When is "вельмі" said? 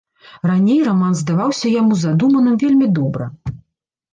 2.65-2.87